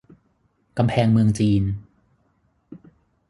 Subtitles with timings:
[0.77, 1.63] กำแพงเมืองจีน